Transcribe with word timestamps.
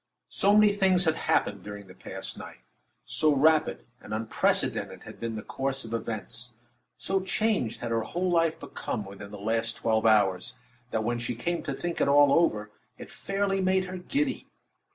So 0.29 0.55
many 0.55 0.71
things 0.73 1.05
had 1.05 1.13
happened 1.13 1.61
during 1.61 1.85
the 1.85 1.93
past 1.93 2.35
night; 2.35 2.61
so 3.05 3.35
rapid 3.35 3.85
and 4.01 4.15
unprecedented 4.15 5.03
had 5.03 5.19
been 5.19 5.35
the 5.35 5.43
course 5.43 5.85
of 5.85 5.93
events; 5.93 6.53
so 6.97 7.19
changed 7.19 7.81
had 7.81 7.91
her 7.91 8.01
whole 8.01 8.31
life 8.31 8.59
become 8.59 9.05
within 9.05 9.29
the 9.29 9.37
last 9.37 9.75
twelve 9.77 10.07
hours, 10.07 10.55
that 10.89 11.03
when 11.03 11.19
she 11.19 11.35
came 11.35 11.61
to 11.61 11.73
think 11.73 12.01
it 12.01 12.07
all 12.07 12.33
over, 12.33 12.71
it 12.97 13.11
fairly 13.11 13.61
made 13.61 13.85
her 13.85 13.97
giddy. 13.99 14.47